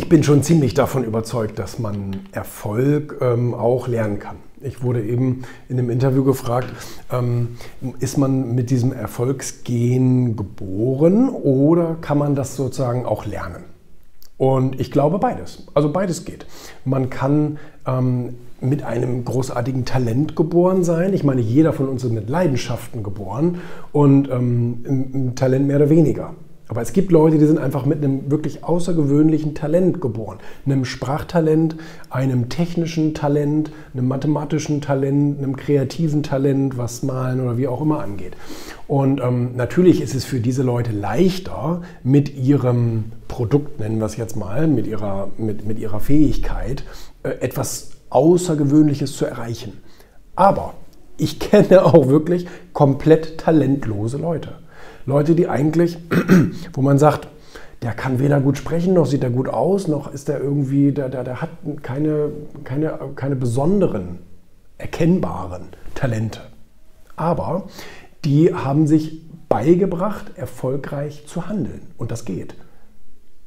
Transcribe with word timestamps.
Ich 0.00 0.08
bin 0.08 0.22
schon 0.22 0.42
ziemlich 0.42 0.72
davon 0.72 1.04
überzeugt, 1.04 1.58
dass 1.58 1.78
man 1.78 2.20
Erfolg 2.32 3.18
ähm, 3.20 3.52
auch 3.52 3.86
lernen 3.86 4.18
kann. 4.18 4.36
Ich 4.62 4.82
wurde 4.82 5.04
eben 5.04 5.42
in 5.68 5.78
einem 5.78 5.90
Interview 5.90 6.24
gefragt, 6.24 6.68
ähm, 7.12 7.58
ist 7.98 8.16
man 8.16 8.54
mit 8.54 8.70
diesem 8.70 8.94
Erfolgsgen 8.94 10.36
geboren 10.36 11.28
oder 11.28 11.98
kann 12.00 12.16
man 12.16 12.34
das 12.34 12.56
sozusagen 12.56 13.04
auch 13.04 13.26
lernen? 13.26 13.64
Und 14.38 14.80
ich 14.80 14.90
glaube 14.90 15.18
beides. 15.18 15.66
Also 15.74 15.92
beides 15.92 16.24
geht. 16.24 16.46
Man 16.86 17.10
kann 17.10 17.58
ähm, 17.86 18.36
mit 18.62 18.82
einem 18.82 19.26
großartigen 19.26 19.84
Talent 19.84 20.34
geboren 20.34 20.82
sein. 20.82 21.12
Ich 21.12 21.24
meine, 21.24 21.42
jeder 21.42 21.74
von 21.74 21.88
uns 21.90 22.04
ist 22.04 22.12
mit 22.12 22.30
Leidenschaften 22.30 23.02
geboren 23.02 23.60
und 23.92 24.30
ähm, 24.30 25.32
Talent 25.34 25.66
mehr 25.66 25.76
oder 25.76 25.90
weniger. 25.90 26.32
Aber 26.70 26.82
es 26.82 26.92
gibt 26.92 27.10
Leute, 27.10 27.36
die 27.36 27.46
sind 27.46 27.58
einfach 27.58 27.84
mit 27.84 27.98
einem 27.98 28.30
wirklich 28.30 28.62
außergewöhnlichen 28.62 29.56
Talent 29.56 30.00
geboren. 30.00 30.38
Einem 30.64 30.84
Sprachtalent, 30.84 31.74
einem 32.10 32.48
technischen 32.48 33.12
Talent, 33.12 33.72
einem 33.92 34.06
mathematischen 34.06 34.80
Talent, 34.80 35.38
einem 35.38 35.56
kreativen 35.56 36.22
Talent, 36.22 36.78
was 36.78 37.02
Malen 37.02 37.40
oder 37.40 37.58
wie 37.58 37.66
auch 37.66 37.80
immer 37.80 37.98
angeht. 37.98 38.34
Und 38.86 39.20
ähm, 39.20 39.56
natürlich 39.56 40.00
ist 40.00 40.14
es 40.14 40.24
für 40.24 40.38
diese 40.38 40.62
Leute 40.62 40.92
leichter, 40.92 41.82
mit 42.04 42.36
ihrem 42.36 43.06
Produkt, 43.26 43.80
nennen 43.80 43.98
wir 43.98 44.06
es 44.06 44.16
jetzt 44.16 44.36
mal, 44.36 44.68
mit 44.68 44.86
ihrer, 44.86 45.26
mit, 45.38 45.66
mit 45.66 45.80
ihrer 45.80 45.98
Fähigkeit, 45.98 46.84
äh, 47.24 47.30
etwas 47.40 47.90
Außergewöhnliches 48.10 49.16
zu 49.16 49.26
erreichen. 49.26 49.72
Aber 50.36 50.74
ich 51.16 51.40
kenne 51.40 51.84
auch 51.84 52.06
wirklich 52.06 52.46
komplett 52.72 53.38
talentlose 53.38 54.18
Leute. 54.18 54.60
Leute, 55.10 55.34
die 55.34 55.48
eigentlich, 55.48 55.98
wo 56.72 56.82
man 56.82 56.98
sagt, 56.98 57.28
der 57.82 57.92
kann 57.92 58.18
weder 58.20 58.40
gut 58.40 58.56
sprechen, 58.56 58.94
noch 58.94 59.06
sieht 59.06 59.24
er 59.24 59.30
gut 59.30 59.48
aus, 59.48 59.88
noch 59.88 60.12
ist 60.12 60.28
er 60.28 60.40
irgendwie, 60.40 60.92
der, 60.92 61.08
der, 61.08 61.24
der 61.24 61.42
hat 61.42 61.50
keine, 61.82 62.30
keine, 62.64 62.98
keine 63.16 63.36
besonderen, 63.36 64.20
erkennbaren 64.78 65.68
Talente. 65.94 66.40
Aber 67.16 67.68
die 68.24 68.54
haben 68.54 68.86
sich 68.86 69.22
beigebracht, 69.48 70.36
erfolgreich 70.36 71.26
zu 71.26 71.48
handeln. 71.48 71.82
Und 71.98 72.12
das 72.12 72.24
geht. 72.24 72.54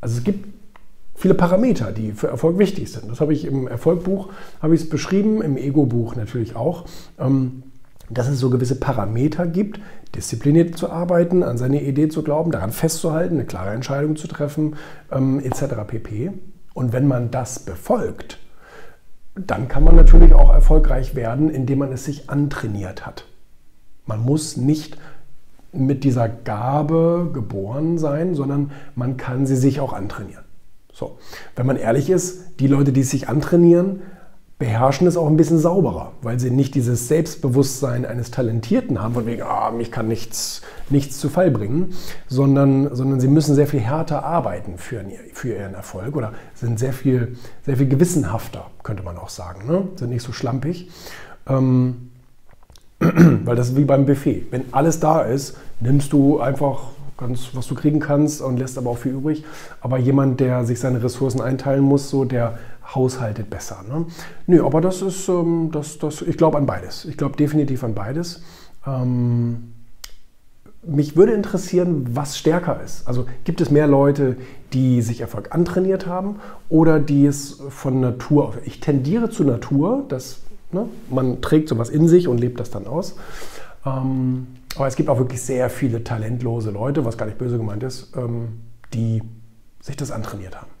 Also 0.00 0.18
es 0.18 0.24
gibt 0.24 0.48
viele 1.14 1.34
Parameter, 1.34 1.92
die 1.92 2.12
für 2.12 2.28
Erfolg 2.28 2.58
wichtig 2.58 2.90
sind. 2.90 3.10
Das 3.10 3.20
habe 3.20 3.32
ich 3.32 3.44
im 3.44 3.68
Erfolgbuch 3.68 4.30
habe 4.60 4.74
ich 4.74 4.82
es 4.82 4.88
beschrieben, 4.88 5.40
im 5.40 5.56
Ego-Buch 5.56 6.16
natürlich 6.16 6.56
auch. 6.56 6.86
Ähm, 7.18 7.62
dass 8.10 8.28
es 8.28 8.38
so 8.38 8.50
gewisse 8.50 8.78
Parameter 8.78 9.46
gibt, 9.46 9.80
diszipliniert 10.14 10.76
zu 10.76 10.90
arbeiten, 10.90 11.42
an 11.42 11.58
seine 11.58 11.82
Idee 11.82 12.08
zu 12.08 12.22
glauben, 12.22 12.50
daran 12.50 12.72
festzuhalten, 12.72 13.34
eine 13.34 13.46
klare 13.46 13.70
Entscheidung 13.70 14.16
zu 14.16 14.28
treffen, 14.28 14.76
ähm, 15.10 15.40
etc. 15.40 15.74
pp. 15.86 16.32
Und 16.74 16.92
wenn 16.92 17.06
man 17.06 17.30
das 17.30 17.60
befolgt, 17.60 18.38
dann 19.34 19.68
kann 19.68 19.84
man 19.84 19.96
natürlich 19.96 20.32
auch 20.32 20.52
erfolgreich 20.52 21.14
werden, 21.14 21.50
indem 21.50 21.80
man 21.80 21.92
es 21.92 22.04
sich 22.04 22.30
antrainiert 22.30 23.04
hat. 23.04 23.26
Man 24.06 24.20
muss 24.20 24.56
nicht 24.56 24.98
mit 25.72 26.04
dieser 26.04 26.28
Gabe 26.28 27.30
geboren 27.32 27.98
sein, 27.98 28.34
sondern 28.34 28.70
man 28.94 29.16
kann 29.16 29.46
sie 29.46 29.56
sich 29.56 29.80
auch 29.80 29.92
antrainieren. 29.92 30.44
So, 30.92 31.18
wenn 31.56 31.66
man 31.66 31.76
ehrlich 31.76 32.08
ist, 32.10 32.60
die 32.60 32.68
Leute, 32.68 32.92
die 32.92 33.02
sich 33.02 33.28
antrainieren, 33.28 34.02
beherrschen 34.58 35.06
es 35.06 35.16
auch 35.16 35.26
ein 35.26 35.36
bisschen 35.36 35.58
sauberer, 35.58 36.12
weil 36.22 36.38
sie 36.38 36.50
nicht 36.50 36.74
dieses 36.74 37.08
Selbstbewusstsein 37.08 38.06
eines 38.06 38.30
Talentierten 38.30 39.02
haben, 39.02 39.14
von 39.14 39.26
wegen, 39.26 39.42
ah, 39.42 39.70
mich 39.70 39.90
kann 39.90 40.06
nichts, 40.06 40.62
nichts 40.90 41.18
zu 41.18 41.28
Fall 41.28 41.50
bringen, 41.50 41.94
sondern, 42.28 42.94
sondern 42.94 43.20
sie 43.20 43.28
müssen 43.28 43.54
sehr 43.56 43.66
viel 43.66 43.80
härter 43.80 44.24
arbeiten 44.24 44.78
für, 44.78 45.04
für 45.32 45.54
ihren 45.54 45.74
Erfolg 45.74 46.16
oder 46.16 46.32
sind 46.54 46.78
sehr 46.78 46.92
viel, 46.92 47.36
sehr 47.66 47.76
viel 47.76 47.88
gewissenhafter, 47.88 48.70
könnte 48.84 49.02
man 49.02 49.18
auch 49.18 49.28
sagen, 49.28 49.66
ne? 49.66 49.88
sind 49.96 50.10
nicht 50.10 50.22
so 50.22 50.32
schlampig. 50.32 50.88
Ähm, 51.48 52.10
weil 53.00 53.56
das 53.56 53.70
ist 53.70 53.76
wie 53.76 53.84
beim 53.84 54.06
Buffet. 54.06 54.46
Wenn 54.50 54.72
alles 54.72 55.00
da 55.00 55.22
ist, 55.22 55.56
nimmst 55.80 56.12
du 56.12 56.38
einfach 56.40 56.82
ganz, 57.16 57.50
was 57.54 57.66
du 57.66 57.74
kriegen 57.74 58.00
kannst 58.00 58.40
und 58.40 58.58
lässt 58.58 58.78
aber 58.78 58.90
auch 58.90 58.98
viel 58.98 59.12
übrig. 59.12 59.44
Aber 59.80 59.98
jemand, 59.98 60.40
der 60.40 60.64
sich 60.64 60.80
seine 60.80 61.02
Ressourcen 61.02 61.40
einteilen 61.40 61.82
muss, 61.82 62.10
so 62.10 62.24
der 62.24 62.58
haushaltet 62.94 63.50
besser. 63.50 63.84
Ne? 63.88 64.06
Nö, 64.46 64.64
aber 64.64 64.80
das 64.80 65.02
ist, 65.02 65.28
ähm, 65.28 65.70
das, 65.72 65.98
das, 65.98 66.22
ich 66.22 66.36
glaube 66.36 66.58
an 66.58 66.66
beides. 66.66 67.04
Ich 67.04 67.16
glaube 67.16 67.36
definitiv 67.36 67.84
an 67.84 67.94
beides. 67.94 68.42
Ähm, 68.86 69.72
mich 70.86 71.16
würde 71.16 71.32
interessieren, 71.32 72.06
was 72.10 72.36
stärker 72.36 72.80
ist. 72.84 73.08
Also 73.08 73.26
gibt 73.44 73.60
es 73.60 73.70
mehr 73.70 73.86
Leute, 73.86 74.36
die 74.72 75.00
sich 75.02 75.20
Erfolg 75.20 75.54
antrainiert 75.54 76.06
haben 76.06 76.36
oder 76.68 77.00
die 77.00 77.26
es 77.26 77.62
von 77.70 78.00
Natur 78.00 78.48
aus. 78.48 78.54
Ich 78.64 78.80
tendiere 78.80 79.30
zu 79.30 79.44
Natur, 79.44 80.04
dass 80.08 80.40
ne, 80.72 80.86
man 81.10 81.40
trägt 81.40 81.68
sowas 81.68 81.88
in 81.88 82.06
sich 82.08 82.28
und 82.28 82.38
lebt 82.38 82.60
das 82.60 82.70
dann 82.70 82.86
aus. 82.86 83.16
Ähm, 83.86 84.46
aber 84.76 84.86
es 84.86 84.96
gibt 84.96 85.08
auch 85.08 85.18
wirklich 85.18 85.42
sehr 85.42 85.70
viele 85.70 86.02
talentlose 86.04 86.70
Leute, 86.70 87.04
was 87.04 87.16
gar 87.18 87.26
nicht 87.26 87.38
böse 87.38 87.58
gemeint 87.58 87.82
ist, 87.82 88.16
ähm, 88.16 88.60
die 88.92 89.22
sich 89.80 89.96
das 89.96 90.10
antrainiert 90.10 90.60
haben. 90.60 90.73